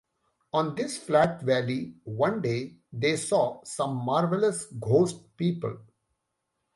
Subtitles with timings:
[0.53, 5.77] On this flat valley one day they saw some marvelous ghost people.